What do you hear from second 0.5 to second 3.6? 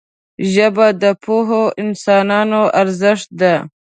ژبه د پوهو انسانانو ارزښت ده